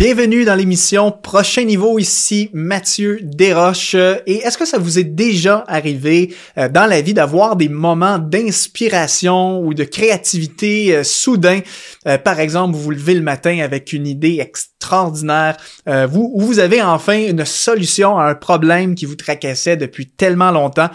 [0.00, 3.94] Bienvenue dans l'émission Prochain Niveau, ici Mathieu Desroches.
[3.94, 8.18] Et est-ce que ça vous est déjà arrivé euh, dans la vie d'avoir des moments
[8.18, 11.60] d'inspiration ou de créativité euh, soudain?
[12.08, 14.40] Euh, par exemple, vous vous levez le matin avec une idée
[14.80, 15.56] extraordinaire,
[15.86, 20.50] vous, ou vous avez enfin une solution à un problème qui vous tracassait depuis tellement
[20.50, 20.88] longtemps,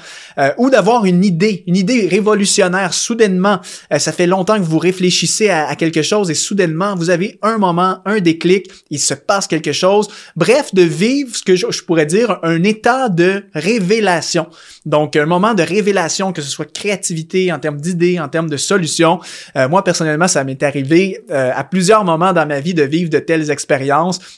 [0.57, 3.59] ou d'avoir une idée, une idée révolutionnaire soudainement.
[3.97, 7.57] ça fait longtemps que vous réfléchissez à, à quelque chose et soudainement vous avez un
[7.57, 10.09] moment, un déclic il se passe quelque chose.
[10.35, 14.47] Bref, de vivre ce que je, pourrais dire un état de révélation.
[14.85, 18.57] Donc, un moment de révélation, que ce soit créativité en termes d'idées, en termes de
[18.57, 19.19] solutions.
[19.55, 23.09] Euh, moi, personnellement, ça m'est arrivé euh, à plusieurs moments dans ma vie de vivre
[23.09, 23.74] de telles expériences.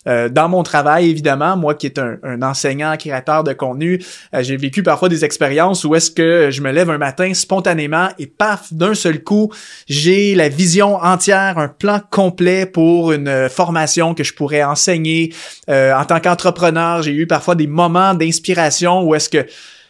[0.08, 4.58] Euh, dans mon travail, évidemment, moi qui est un, un enseignant, créateur de contenu, j'ai
[4.58, 8.74] vécu parfois des expériences où est-ce que je me lève un matin spontanément et paf,
[8.74, 9.52] d'un seul coup,
[9.88, 15.34] j'ai la vision entière, un plan complet pour une formation que je pourrais enseigner.
[15.68, 19.46] en tant qu'entrepreneur, j'ai eu parfois des moments d'inspiration où est-ce que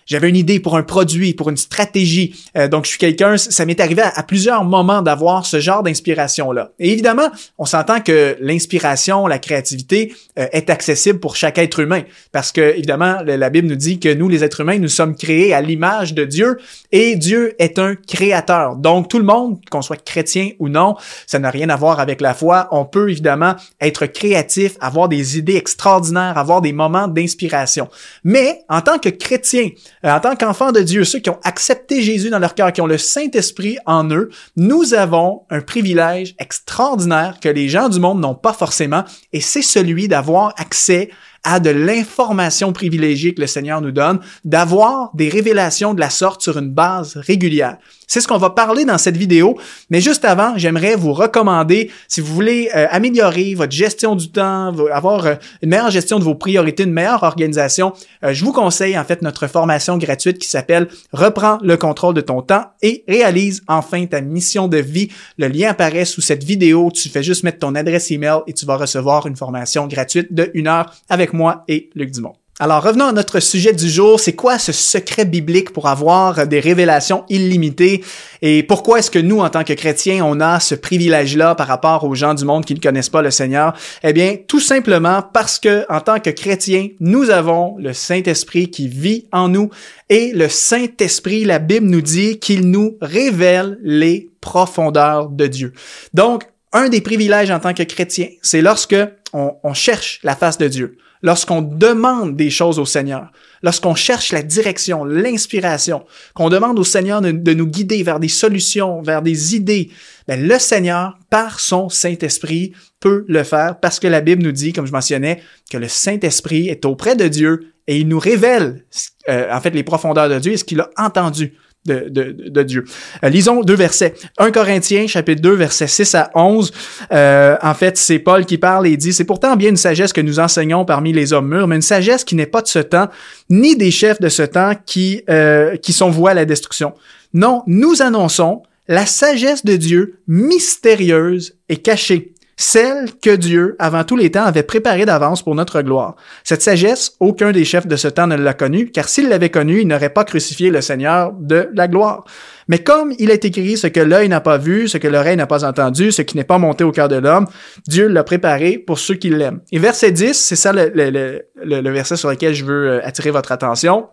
[0.07, 2.35] j'avais une idée pour un produit, pour une stratégie.
[2.57, 6.71] Euh, donc, je suis quelqu'un, ça m'est arrivé à, plusieurs moments d'avoir ce genre d'inspiration-là.
[6.79, 12.03] Et évidemment, on s'entend que l'inspiration, la créativité euh, est accessible pour chaque être humain.
[12.31, 15.53] Parce que, évidemment, la Bible nous dit que nous, les êtres humains, nous sommes créés
[15.53, 16.57] à l'image de Dieu
[16.91, 18.77] et Dieu est un créateur.
[18.77, 22.21] Donc, tout le monde, qu'on soit chrétien ou non, ça n'a rien à voir avec
[22.21, 22.69] la foi.
[22.71, 27.89] On peut évidemment être créatif, avoir des idées extraordinaires, avoir des moments d'inspiration.
[28.23, 29.69] Mais, en tant que chrétien,
[30.11, 32.87] en tant qu'enfants de Dieu, ceux qui ont accepté Jésus dans leur cœur, qui ont
[32.87, 38.35] le Saint-Esprit en eux, nous avons un privilège extraordinaire que les gens du monde n'ont
[38.35, 41.09] pas forcément, et c'est celui d'avoir accès
[41.43, 46.41] à de l'information privilégiée que le Seigneur nous donne, d'avoir des révélations de la sorte
[46.41, 47.77] sur une base régulière.
[48.09, 49.57] C'est ce qu'on va parler dans cette vidéo,
[49.89, 54.73] mais juste avant, j'aimerais vous recommander, si vous voulez euh, améliorer votre gestion du temps,
[54.93, 57.91] avoir euh, une meilleure gestion de vos priorités, une meilleure organisation,
[58.23, 62.21] euh, je vous conseille en fait notre formation gratuite qui s'appelle Reprends le contrôle de
[62.21, 65.09] ton temps et réalise enfin ta mission de vie.
[65.37, 68.65] Le lien apparaît sous cette vidéo, tu fais juste mettre ton adresse email et tu
[68.65, 72.33] vas recevoir une formation gratuite de une heure avec moi et Luc Dumont.
[72.59, 74.19] Alors revenons à notre sujet du jour.
[74.19, 78.03] C'est quoi ce secret biblique pour avoir des révélations illimitées?
[78.41, 82.03] Et pourquoi est-ce que nous, en tant que chrétiens, on a ce privilège-là par rapport
[82.03, 83.75] aux gens du monde qui ne connaissent pas le Seigneur?
[84.01, 88.87] Eh bien, tout simplement parce que, en tant que chrétiens, nous avons le Saint-Esprit qui
[88.87, 89.69] vit en nous
[90.09, 95.73] et le Saint-Esprit, la Bible nous dit qu'il nous révèle les profondeurs de Dieu.
[96.15, 98.95] Donc, un des privilèges en tant que chrétien, c'est lorsque
[99.31, 104.31] on, on cherche la face de Dieu lorsqu'on demande des choses au Seigneur, lorsqu'on cherche
[104.31, 109.53] la direction, l'inspiration, qu'on demande au Seigneur de, nous guider vers des solutions, vers des
[109.53, 109.89] idées,
[110.29, 112.71] ben, le Seigneur, par son Saint-Esprit,
[113.01, 116.69] peut le faire parce que la Bible nous dit, comme je mentionnais, que le Saint-Esprit
[116.69, 118.85] est auprès de Dieu et il nous révèle,
[119.27, 121.53] euh, en fait, les profondeurs de Dieu et ce qu'il a entendu
[121.87, 122.85] de, Dieu.
[123.23, 124.13] Euh, lisons deux versets.
[124.37, 126.71] 1 Corinthiens, chapitre 2, versets 6 à 11.
[127.11, 130.21] Euh, en fait, c'est Paul qui parle et dit, c'est pourtant bien une sagesse que
[130.21, 133.07] nous enseignons parmi les hommes mûrs, mais une sagesse qui n'est pas de ce temps,
[133.49, 136.93] ni des chefs de ce temps qui, euh, qui sont voués à la destruction.
[137.33, 144.15] Non, nous annonçons la sagesse de Dieu mystérieuse et cachée celle que Dieu, avant tous
[144.15, 146.15] les temps, avait préparée d'avance pour notre gloire.
[146.43, 149.81] Cette sagesse, aucun des chefs de ce temps ne l'a connue, car s'il l'avait connue,
[149.81, 152.25] il n'aurait pas crucifié le Seigneur de la gloire.
[152.67, 155.45] Mais comme il est écrit ce que l'œil n'a pas vu, ce que l'oreille n'a
[155.45, 157.45] pas entendu, ce qui n'est pas monté au cœur de l'homme,
[157.87, 159.61] Dieu l'a préparé pour ceux qui l'aiment.
[159.71, 164.07] Et verset 10, c'est ça le, verset sur lequel je veux euh, attirer votre attention.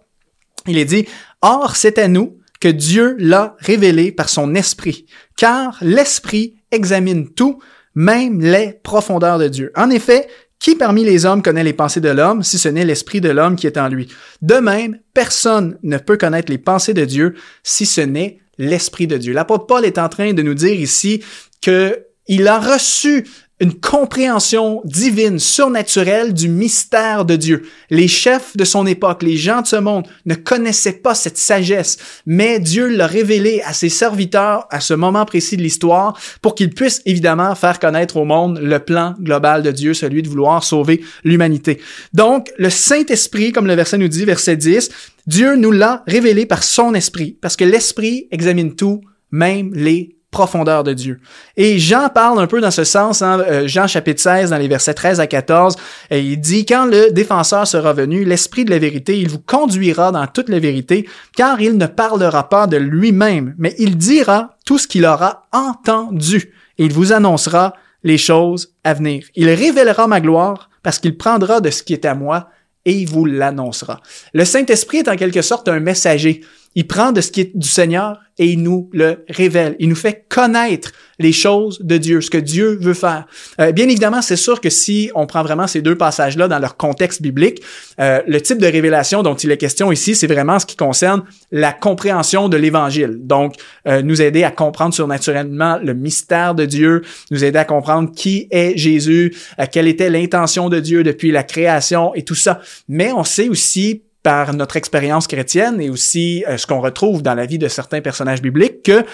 [0.67, 1.07] Il est dit,
[1.41, 5.07] Or, c'est à nous que Dieu l'a révélé par son esprit,
[5.37, 7.59] car l'esprit examine tout,
[7.95, 9.73] même les profondeurs de Dieu.
[9.77, 10.27] En effet,
[10.59, 13.57] qui parmi les hommes connaît les pensées de l'homme si ce n'est l'esprit de l'homme
[13.57, 14.09] qui est en lui?
[14.41, 19.17] De même, personne ne peut connaître les pensées de Dieu si ce n'est l'esprit de
[19.17, 19.33] Dieu.
[19.33, 21.23] L'apôtre Paul est en train de nous dire ici
[21.61, 23.27] que il a reçu
[23.61, 27.63] une compréhension divine, surnaturelle du mystère de Dieu.
[27.89, 31.99] Les chefs de son époque, les gens de ce monde ne connaissaient pas cette sagesse,
[32.27, 36.75] mais Dieu l'a révélé à ses serviteurs à ce moment précis de l'histoire pour qu'ils
[36.75, 41.03] puissent évidemment faire connaître au monde le plan global de Dieu, celui de vouloir sauver
[41.23, 41.81] l'humanité.
[42.13, 44.91] Donc, le Saint-Esprit, comme le verset nous dit, verset 10,
[45.29, 50.83] Dieu nous l'a révélé par son esprit, parce que l'esprit examine tout, même les profondeur
[50.83, 51.21] de Dieu.
[51.57, 54.67] Et Jean parle un peu dans ce sens, hein, euh, Jean chapitre 16, dans les
[54.67, 55.77] versets 13 à 14,
[56.11, 60.11] et il dit, quand le défenseur sera venu, l'Esprit de la vérité, il vous conduira
[60.11, 64.77] dans toute la vérité, car il ne parlera pas de lui-même, mais il dira tout
[64.77, 69.25] ce qu'il aura entendu, et il vous annoncera les choses à venir.
[69.37, 72.49] Il révélera ma gloire parce qu'il prendra de ce qui est à moi
[72.85, 74.01] et il vous l'annoncera.
[74.35, 76.43] Le Saint-Esprit est en quelque sorte un messager.
[76.75, 79.77] Il prend de ce qui est du Seigneur et il nous le révèle.
[79.79, 83.27] Il nous fait connaître les choses de Dieu, ce que Dieu veut faire.
[83.61, 86.77] Euh, bien évidemment, c'est sûr que si on prend vraiment ces deux passages-là dans leur
[86.77, 87.63] contexte biblique,
[88.01, 91.23] euh, le type de révélation dont il est question ici, c'est vraiment ce qui concerne
[91.53, 93.19] la compréhension de l'Évangile.
[93.21, 93.55] Donc,
[93.87, 98.49] euh, nous aider à comprendre surnaturellement le mystère de Dieu, nous aider à comprendre qui
[98.51, 99.35] est Jésus,
[99.71, 102.61] quelle était l'intention de Dieu depuis la création et tout ça.
[102.89, 107.35] Mais on sait aussi par notre expérience chrétienne et aussi euh, ce qu'on retrouve dans
[107.35, 109.05] la vie de certains personnages bibliques, que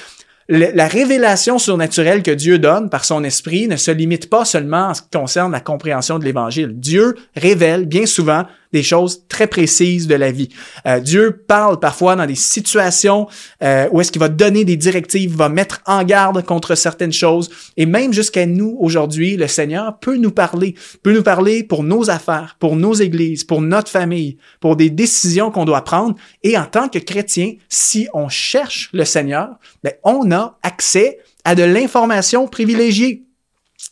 [0.49, 4.95] la révélation surnaturelle que Dieu donne par son esprit ne se limite pas seulement en
[4.95, 6.73] ce qui concerne la compréhension de l'évangile.
[6.75, 10.49] Dieu révèle bien souvent des choses très précises de la vie.
[10.87, 13.26] Euh, Dieu parle parfois dans des situations
[13.62, 17.50] euh, où est-ce qu'il va donner des directives, va mettre en garde contre certaines choses.
[17.76, 22.11] Et même jusqu'à nous aujourd'hui, le Seigneur peut nous parler, peut nous parler pour nos
[22.11, 26.14] affaires, pour nos églises, pour notre famille, pour des décisions qu'on doit prendre.
[26.43, 29.49] Et en tant que chrétien, si on cherche le Seigneur,
[29.82, 33.25] ben, on a accès à de l'information privilégiée.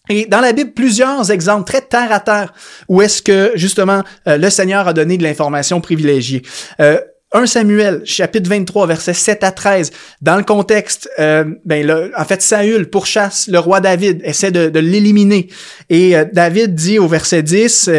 [0.08, 2.52] Et dans la Bible, plusieurs exemples très terre à terre
[2.88, 6.42] où est-ce que justement euh, le Seigneur a donné de l'information privilégiée.
[6.80, 7.00] Euh,
[7.32, 9.90] 1 Samuel, chapitre 23, versets 7 à 13.
[10.22, 14.78] Dans le contexte, euh, ben le, en fait, Saül pourchasse le roi David, essaie de,
[14.78, 15.48] l'éliminer.
[15.90, 17.90] Et euh, David dit au verset 10,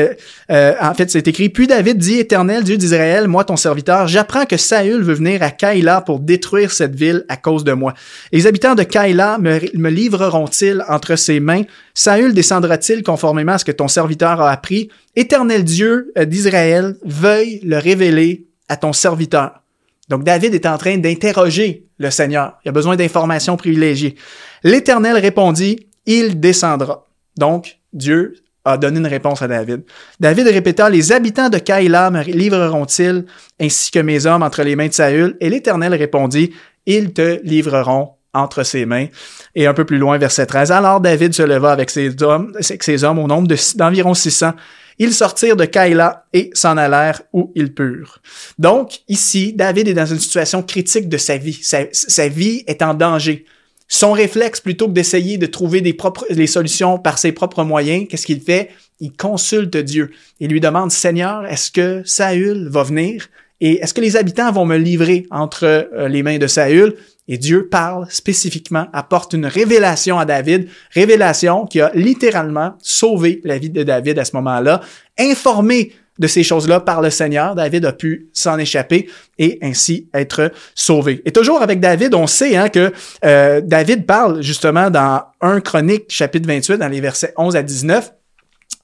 [0.49, 4.45] euh, en fait, c'est écrit, Puis David dit, Éternel, Dieu d'Israël, moi ton serviteur, j'apprends
[4.45, 7.93] que Saül veut venir à Kaïla pour détruire cette ville à cause de moi.
[8.31, 11.63] Les habitants de Kaïla me, me livreront-ils entre ses mains?
[11.93, 14.89] Saül descendra-t-il conformément à ce que ton serviteur a appris?
[15.15, 19.61] Éternel Dieu d'Israël, veuille le révéler à ton serviteur.
[20.07, 22.57] Donc David est en train d'interroger le Seigneur.
[22.63, 24.15] Il a besoin d'informations privilégiées.
[24.63, 27.05] L'Éternel répondit, il descendra.
[27.37, 28.35] Donc Dieu
[28.65, 29.83] a donné une réponse à David.
[30.19, 33.25] David répéta, les habitants de Kaïla me livreront-ils
[33.59, 35.37] ainsi que mes hommes entre les mains de Saül?
[35.39, 36.53] Et l'Éternel répondit,
[36.85, 39.07] ils te livreront entre ses mains.
[39.55, 40.71] Et un peu plus loin, verset 13.
[40.71, 44.53] Alors David se leva avec ses hommes, avec ses hommes au nombre d'environ 600
[44.99, 48.21] ils sortirent de Kaïla et s'en allèrent où ils purent.
[48.59, 51.59] Donc, ici, David est dans une situation critique de sa vie.
[51.63, 53.45] Sa, vie est en danger.
[53.87, 55.97] Son réflexe, plutôt que d'essayer de trouver des
[56.29, 58.69] les solutions par ses propres moyens, qu'est-ce qu'il fait?
[58.99, 60.11] Il consulte Dieu.
[60.41, 63.29] Il lui demande, Seigneur, est-ce que Saül va venir?
[63.61, 66.95] Et est-ce que les habitants vont me livrer entre euh, les mains de Saül?
[67.29, 73.59] Et Dieu parle spécifiquement, apporte une révélation à David, révélation qui a littéralement sauvé la
[73.59, 74.81] vie de David à ce moment-là,
[75.17, 77.53] informé de ces choses-là par le Seigneur.
[77.53, 81.21] David a pu s'en échapper et ainsi être sauvé.
[81.23, 82.91] Et toujours avec David, on sait hein, que
[83.23, 88.11] euh, David parle justement dans 1 Chronique chapitre 28, dans les versets 11 à 19,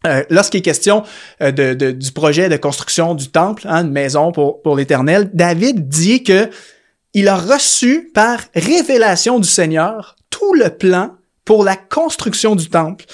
[0.06, 1.04] euh, lorsqu'il est question
[1.42, 6.24] euh, du projet de construction du temple, hein, une maison pour, pour l'Éternel, David dit
[6.24, 6.50] que
[7.16, 11.16] il a reçu par révélation du Seigneur tout le plan
[11.46, 13.06] pour la construction du temple.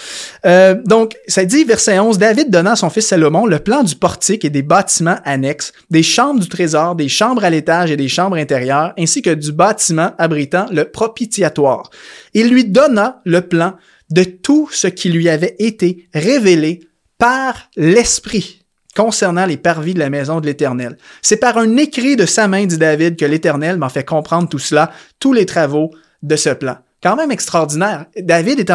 [0.46, 3.96] Euh, donc, ça dit, verset 11, David donna à son fils Salomon le plan du
[3.96, 8.08] portique et des bâtiments annexes, des chambres du trésor, des chambres à l'étage et des
[8.08, 11.92] chambres intérieures, ainsi que du bâtiment abritant le propitiatoire.
[12.34, 13.76] Il lui donna le plan
[14.10, 16.80] de tout ce qui lui avait été révélé
[17.18, 18.61] par l'Esprit
[18.96, 20.98] concernant les parvis de la maison de l'Éternel.
[21.22, 24.60] C'est par un écrit de sa main, dit David, que l'Éternel m'a fait comprendre tout
[24.60, 25.92] cela, tous les travaux
[26.24, 26.78] de ce plan.
[27.02, 28.06] Quand même extraordinaire.
[28.18, 28.70] David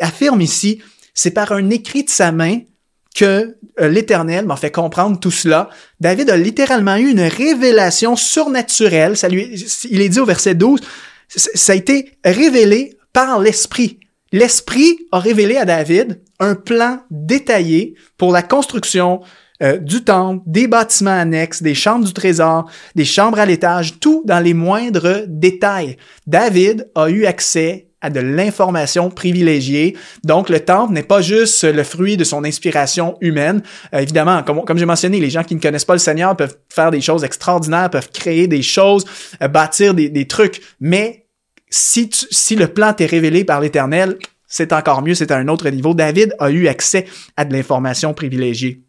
[0.00, 0.82] affirme ici,
[1.14, 2.60] c'est par un écrit de sa main
[3.14, 5.70] que euh, l'Éternel m'a fait comprendre tout cela.
[6.00, 9.16] David a littéralement eu une révélation surnaturelle.
[9.16, 10.80] Ça lui, il est dit au verset 12,
[11.28, 14.00] ça a été révélé par l'Esprit.
[14.32, 19.20] L'Esprit a révélé à David un plan détaillé pour la construction
[19.62, 24.22] euh, du temple, des bâtiments annexes, des chambres du trésor, des chambres à l'étage, tout
[24.24, 25.96] dans les moindres détails.
[26.26, 29.96] David a eu accès à de l'information privilégiée.
[30.24, 33.62] Donc, le temple n'est pas juste le fruit de son inspiration humaine.
[33.94, 36.56] Euh, évidemment, comme, comme j'ai mentionné, les gens qui ne connaissent pas le Seigneur peuvent
[36.68, 39.06] faire des choses extraordinaires, peuvent créer des choses,
[39.42, 41.24] euh, bâtir des, des trucs, mais
[41.70, 45.68] si, si le plan t'est révélé par l'Éternel, c'est encore mieux, c'est à un autre
[45.68, 45.94] niveau.
[45.94, 47.06] David a eu accès
[47.36, 48.83] à de l'information privilégiée.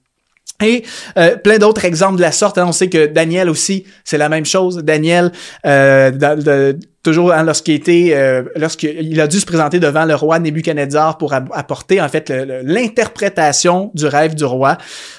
[0.63, 0.85] Et
[1.17, 2.57] euh, plein d'autres exemples de la sorte.
[2.57, 2.65] Hein.
[2.67, 4.77] On sait que Daniel aussi, c'est la même chose.
[4.77, 5.33] Daniel,
[5.65, 6.73] euh,
[7.03, 11.33] toujours hein, lorsqu'il était, euh, lorsqu'il a dû se présenter devant le roi Nebuchadnezzar pour
[11.33, 12.29] apporter en fait
[12.63, 14.77] l'interprétation du rêve du roi.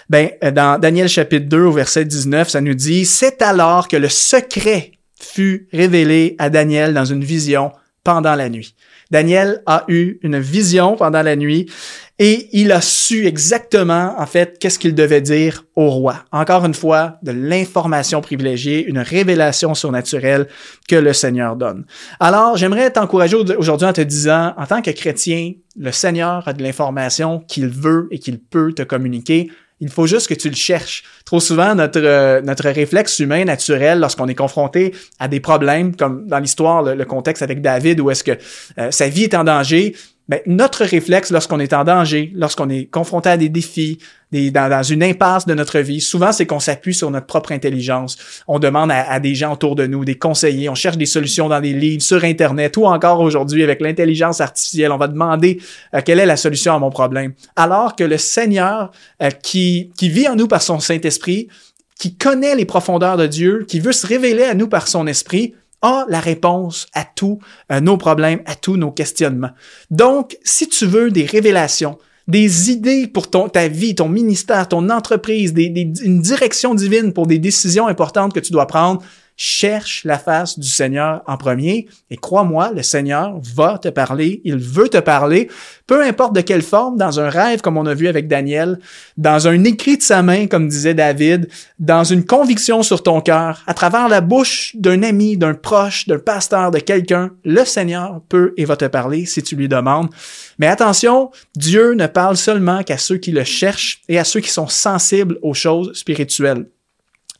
[0.09, 4.09] Ben dans Daniel chapitre 2 au verset 19, ça nous dit c'est alors que le
[4.09, 7.73] secret fut révélé à Daniel dans une vision
[8.05, 8.75] pendant la nuit.
[9.11, 11.71] Daniel a eu une vision pendant la nuit
[12.19, 16.25] et il a su exactement, en fait, qu'est-ce qu'il devait dire au roi.
[16.33, 20.49] Encore une fois, de l'information privilégiée, une révélation surnaturelle
[20.89, 21.85] que le Seigneur donne.
[22.19, 26.63] Alors, j'aimerais t'encourager aujourd'hui en te disant, en tant que chrétien, le Seigneur a de
[26.63, 29.51] l'information qu'il veut et qu'il peut te communiquer.
[29.81, 31.05] Il faut juste que tu le cherches.
[31.27, 36.27] Trop souvent, notre, euh, notre réflexe humain naturel, lorsqu'on est confronté à des problèmes, comme
[36.27, 38.39] dans l'histoire, le, contexte avec David, où est-ce que
[38.79, 39.95] euh, sa vie est en danger,
[40.29, 43.99] ben, notre réflexe lorsqu'on est en danger, lorsqu'on est confronté à des défis,
[44.33, 48.19] dans, une impasse de notre vie, souvent c'est qu'on s'appuie sur notre propre intelligence.
[48.49, 51.61] On demande à, des gens autour de nous, des conseillers, on cherche des solutions dans
[51.61, 55.61] des livres, sur Internet ou encore aujourd'hui avec l'intelligence artificielle, on va demander
[55.95, 57.33] euh, quelle est la solution à mon problème.
[57.55, 58.91] Alors que le Seigneur
[59.23, 61.49] euh, qui, qui vit en nous par son Saint-Esprit,
[61.99, 65.55] qui connaît les profondeurs de Dieu, qui veut se révéler à nous par son Esprit,
[65.83, 67.39] a la réponse à tous
[67.71, 69.51] euh, nos problèmes, à tous nos questionnements.
[69.91, 75.55] Donc, si tu veux des révélations, des idées pour ta vie, ton ministère, ton entreprise,
[75.57, 79.03] une direction divine pour des décisions importantes que tu dois prendre,
[79.37, 84.57] cherche la face du Seigneur en premier et crois-moi, le Seigneur va te parler, il
[84.57, 85.49] veut te parler,
[85.87, 88.79] peu importe de quelle forme, dans un rêve comme on a vu avec Daniel,
[89.17, 93.63] dans un écrit de sa main comme disait David, dans une conviction sur ton cœur,
[93.67, 98.55] à travers la bouche d'un ami, d'un proche, d'un pasteur, de quelqu'un, le Seigneur peut
[98.57, 100.09] et va te parler si tu lui demandes.
[100.59, 104.51] Mais attention, Dieu ne parle seulement qu'à ceux qui le cherchent et à ceux qui
[104.51, 106.67] sont sensibles aux choses spirituelles.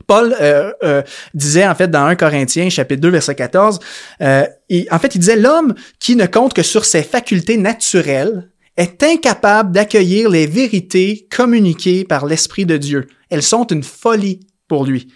[0.07, 1.03] Paul euh, euh,
[1.35, 3.81] disait en fait dans 1 Corinthiens chapitre 2 verset 14,
[4.21, 4.45] euh,
[4.91, 9.73] en fait il disait l'homme qui ne compte que sur ses facultés naturelles est incapable
[9.73, 13.07] d'accueillir les vérités communiquées par l'Esprit de Dieu.
[13.31, 15.09] Elles sont une folie pour lui.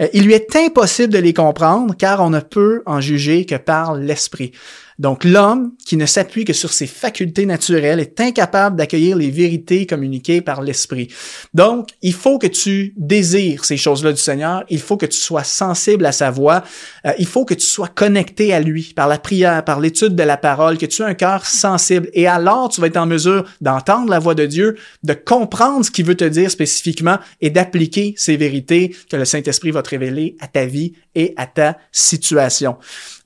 [0.00, 3.54] Euh, il lui est impossible de les comprendre car on ne peut en juger que
[3.54, 4.52] par l'Esprit.
[4.98, 9.86] Donc l'homme qui ne s'appuie que sur ses facultés naturelles est incapable d'accueillir les vérités
[9.86, 11.08] communiquées par l'Esprit.
[11.52, 15.44] Donc il faut que tu désires ces choses-là du Seigneur, il faut que tu sois
[15.44, 16.62] sensible à sa voix,
[17.06, 20.22] euh, il faut que tu sois connecté à lui par la prière, par l'étude de
[20.22, 23.44] la parole, que tu aies un cœur sensible et alors tu vas être en mesure
[23.60, 28.14] d'entendre la voix de Dieu, de comprendre ce qu'il veut te dire spécifiquement et d'appliquer
[28.16, 32.76] ces vérités que le Saint-Esprit va te révéler à ta vie et à ta situation.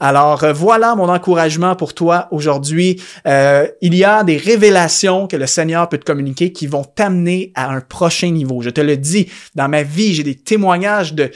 [0.01, 3.01] Alors euh, voilà mon encouragement pour toi aujourd'hui.
[3.27, 7.53] Euh, il y a des révélations que le Seigneur peut te communiquer qui vont t'amener
[7.55, 8.63] à un prochain niveau.
[8.63, 11.31] Je te le dis, dans ma vie, j'ai des témoignages de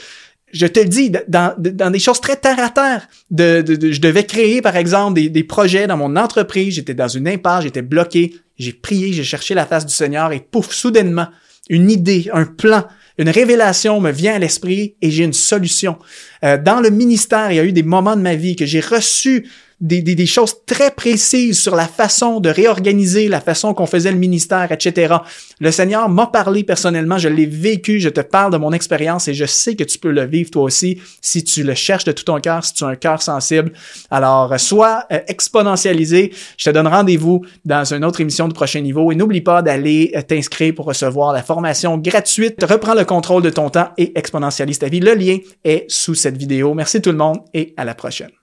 [0.51, 4.23] je te le dis, dans, dans des choses très terre à terre, de, je devais
[4.23, 8.35] créer, par exemple, des, des projets dans mon entreprise, j'étais dans une impasse, j'étais bloqué,
[8.59, 11.27] j'ai prié, j'ai cherché la face du Seigneur et pouf, soudainement,
[11.69, 12.85] une idée, un plan,
[13.17, 15.97] une révélation me vient à l'esprit et j'ai une solution.
[16.43, 18.79] Euh, dans le ministère, il y a eu des moments de ma vie que j'ai
[18.79, 19.49] reçu
[19.83, 24.71] des, choses très précises sur la façon de réorganiser, la façon qu'on faisait le ministère,
[24.71, 25.15] etc.
[25.59, 29.33] Le Seigneur m'a parlé personnellement, je l'ai vécu, je te parle de mon expérience et
[29.33, 32.23] je sais que tu peux le vivre toi aussi si tu le cherches de tout
[32.23, 33.73] ton cœur, si tu as un cœur sensible.
[34.09, 36.31] Alors, sois euh, exponentialisé.
[36.57, 40.13] Je te donne rendez-vous dans une autre émission de prochain niveau et n'oublie pas d'aller
[40.15, 42.63] euh, t'inscrire pour recevoir la formation gratuite.
[42.63, 45.01] Reprends le contrôle de ton temps et exponentialise ta vie.
[45.01, 46.73] Le lien est sous cette vidéo.
[46.73, 48.42] Merci tout le monde et à la prochaine.